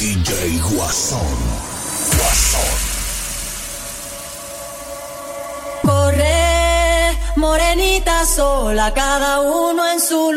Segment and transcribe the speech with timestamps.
[0.00, 1.38] DJ Guasón.
[2.16, 2.78] Guasón.
[5.82, 10.29] Corre, morenita sola, cada uno en su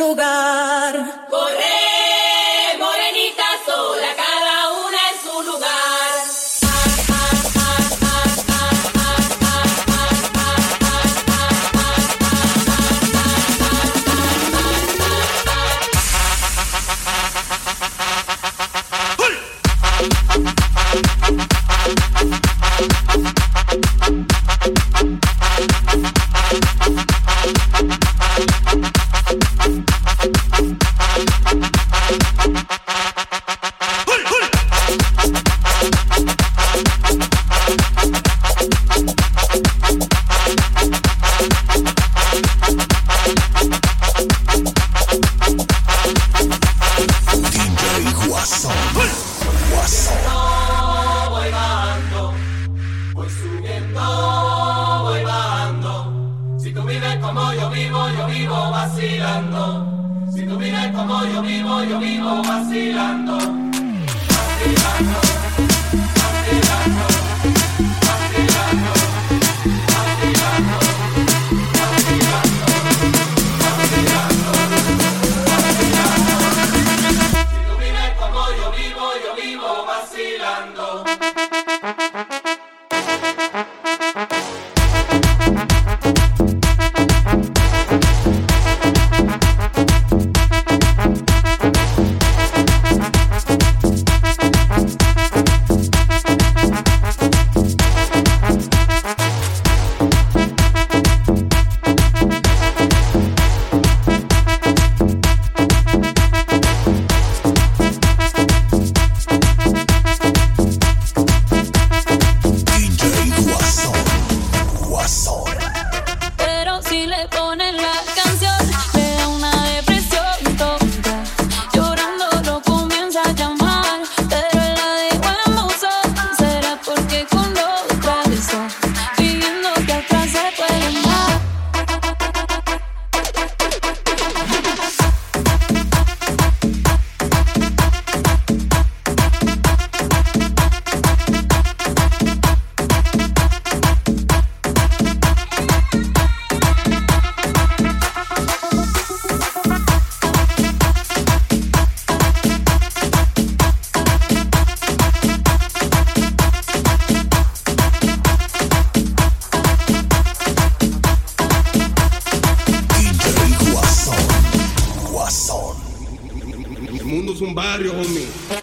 [167.14, 168.63] mundo es un barrio, homie.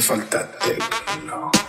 [0.00, 1.67] falta tecno.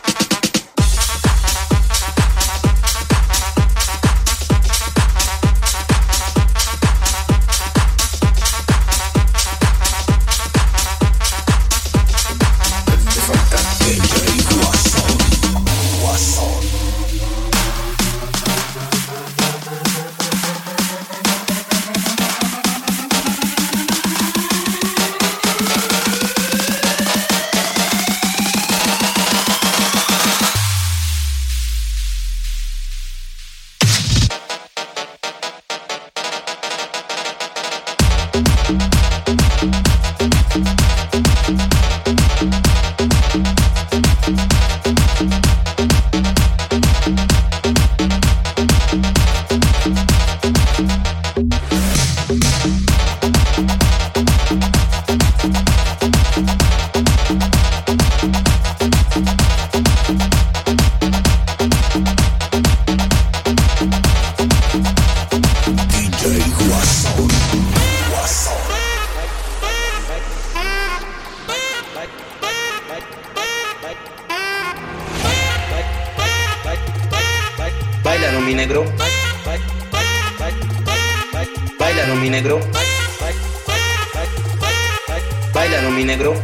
[86.20, 86.36] negro.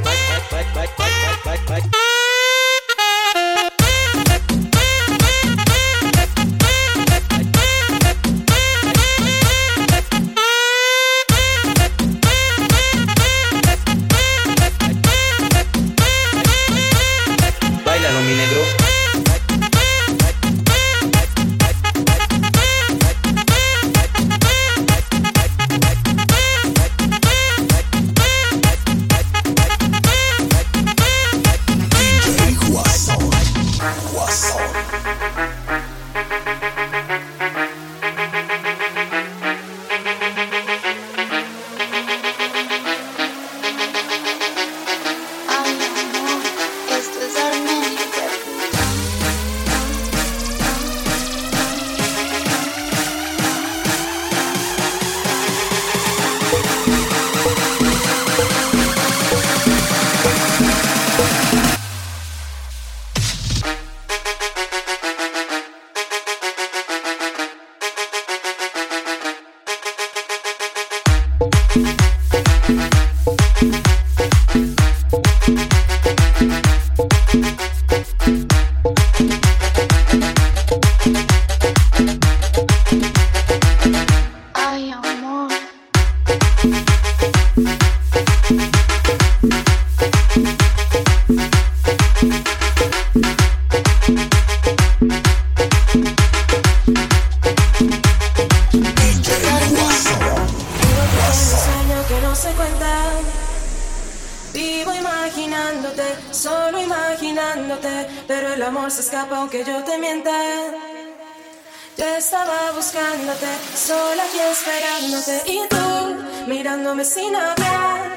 [112.36, 115.42] estaba buscándote, sola aquí esperándote.
[115.46, 118.12] Y tú mirándome sin hablar.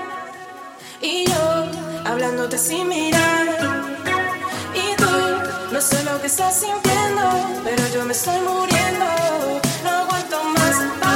[1.01, 1.67] Y yo
[2.05, 3.47] hablándote sin mirar.
[4.75, 7.23] Y tú no sé lo que estás sintiendo,
[7.63, 9.07] pero yo me estoy muriendo.
[9.85, 11.08] No aguanto más.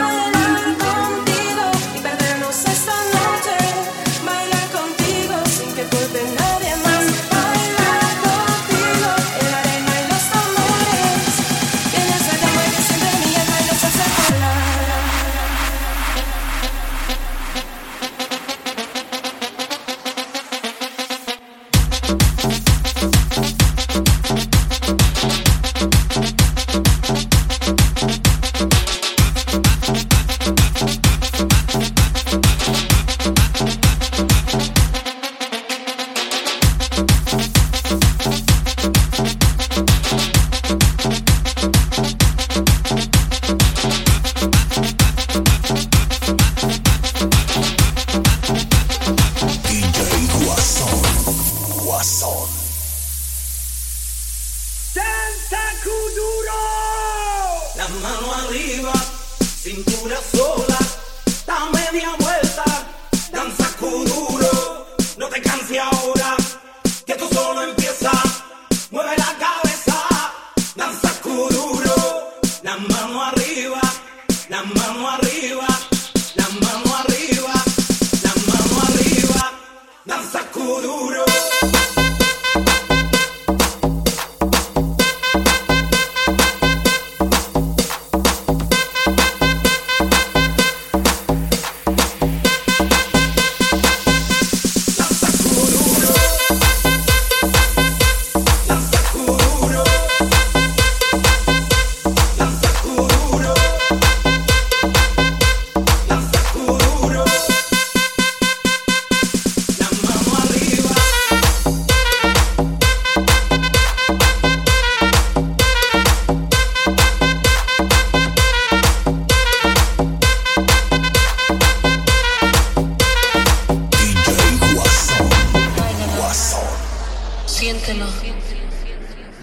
[37.13, 37.62] you.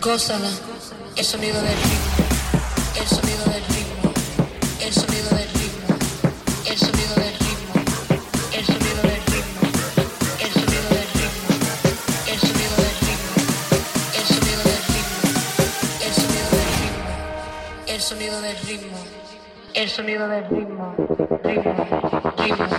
[0.10, 0.50] Gózala,
[1.18, 2.25] el sonido del ritmo,
[3.00, 4.12] el sonido del ritmo,
[4.82, 5.86] el sonido del ritmo,
[6.66, 7.74] el sonido del ritmo,
[8.51, 9.62] el sonido del ritmo,
[10.42, 11.46] el sonido del ritmo,
[12.25, 13.38] el sonido del ritmo,
[14.18, 15.30] el sonido del ritmo,
[16.01, 17.13] el sonido del ritmo,
[17.86, 18.98] el sonido del ritmo,
[19.75, 20.96] el sonido del ritmo,
[21.44, 21.78] ritmo,
[22.39, 22.78] ritmo,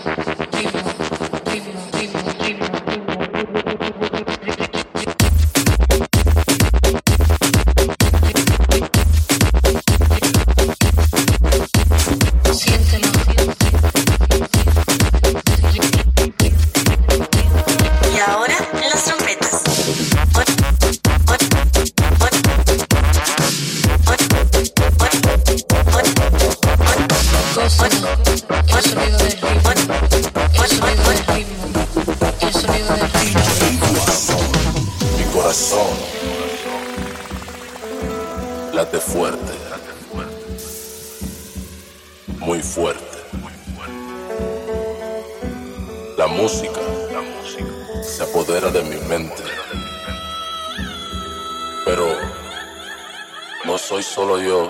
[53.71, 54.69] no soy solo yo,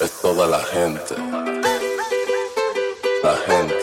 [0.00, 1.14] es toda la gente,
[3.22, 3.74] la gente,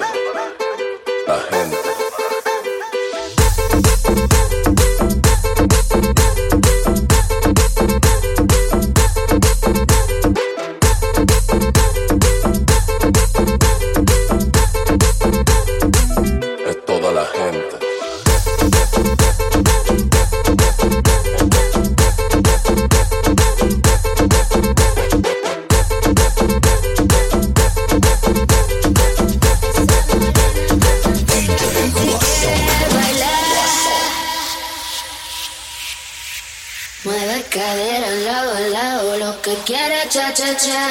[37.58, 40.88] Cadera lado a lado, lo que quiera cha cha cha.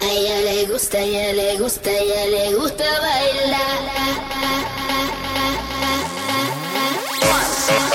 [0.00, 2.84] A ella le gusta, a ella le gusta, a ella le gusta
[7.20, 7.94] Guasón.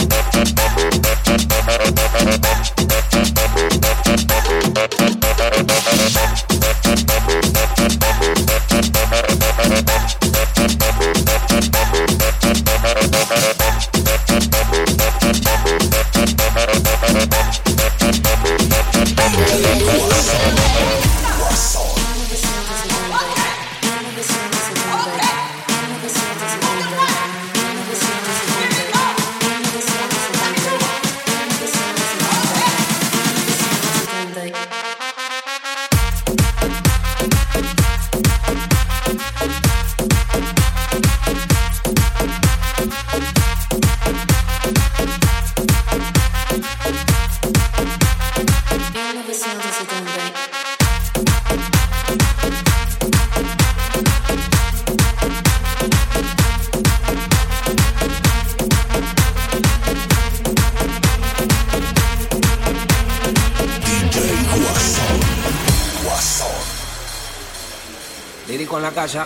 [69.01, 69.25] casa.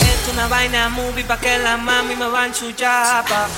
[0.00, 3.48] Es una vaina movie pa' que la mami me va en su chapa.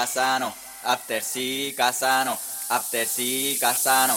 [0.00, 0.54] Casano,
[0.84, 2.38] after sí, Casano,
[2.70, 4.16] after sí, Casano.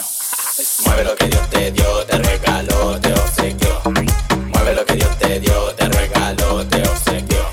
[0.86, 3.82] Mueve lo que Dios te dio, te regaló, te obsequió.
[4.48, 7.50] Mueve lo que Dios te dio, te regaló, te obsequió.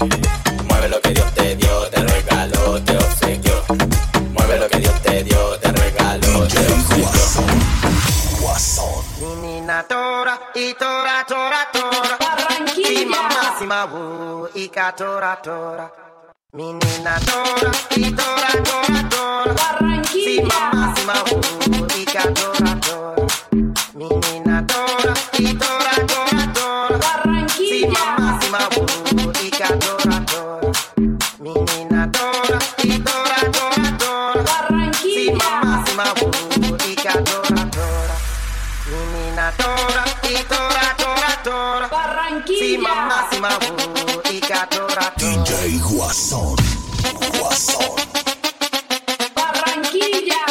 [0.64, 3.66] Mueve lo que Dios te dio, te regaló, te obsequió.
[4.32, 7.44] Mueve lo que Dios te dio, te regaló, te obsequió.
[8.40, 9.04] Guasón.
[9.20, 12.18] Menina tora y tora tora tora
[12.74, 15.42] Si mamá si mabu y ca tora
[16.54, 19.54] mi nena dora, y dora, dora, dora.
[19.54, 20.26] Barranquilla.
[20.26, 21.24] Si mamá, si mamá,
[21.80, 23.26] ubica dora, dora.
[23.94, 26.98] Mi nena dora, y dora, dora, dora.
[26.98, 27.80] Barranquilla.
[27.80, 28.68] Si mamá, si mamá,
[29.24, 30.72] ubica dora, dora.
[31.40, 33.00] Mi nena dora, y.
[34.44, 35.24] Barranquilla.
[35.24, 36.14] Si mamá, si mamá,
[36.68, 38.16] ubica dora, dora.
[38.88, 41.01] Mi nena dora, y.
[41.44, 42.60] Barranquilla.
[42.60, 43.38] Sí, mamá, sí.
[44.30, 44.42] Y
[45.18, 46.56] DJ Guasón.
[47.40, 47.96] Guasón.
[49.36, 50.46] Barranquilla.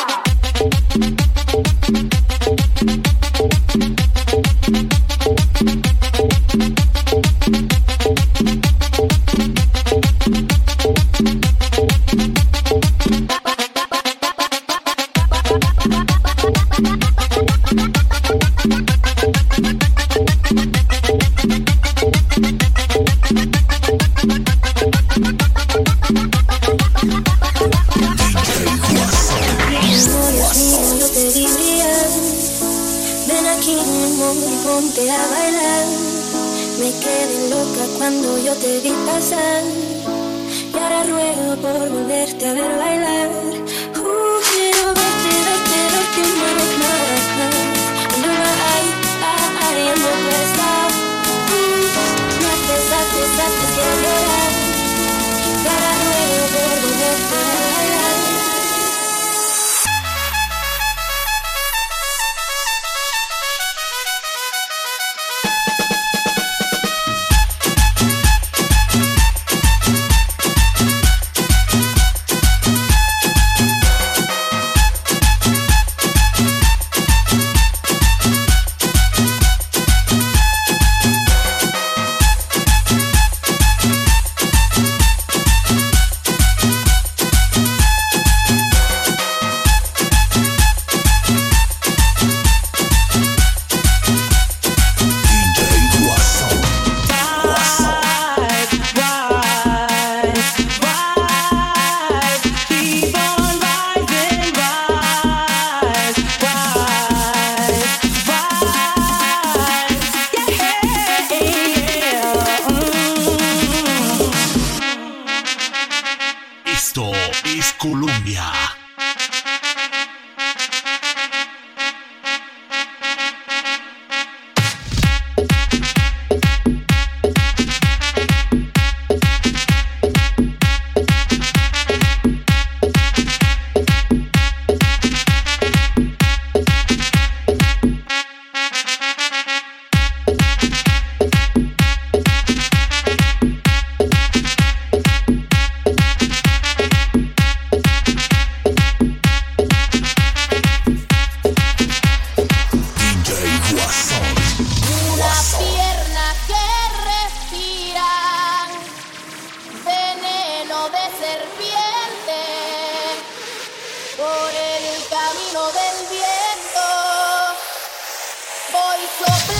[169.19, 169.60] so bad.